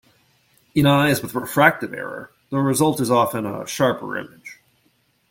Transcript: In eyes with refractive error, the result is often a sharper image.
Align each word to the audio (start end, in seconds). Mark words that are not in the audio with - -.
In 0.73 0.87
eyes 0.87 1.21
with 1.21 1.35
refractive 1.35 1.93
error, 1.93 2.31
the 2.49 2.57
result 2.57 2.99
is 2.99 3.11
often 3.11 3.45
a 3.45 3.67
sharper 3.67 4.17
image. 4.17 4.57